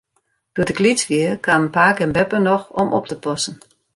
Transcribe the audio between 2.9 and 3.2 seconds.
op te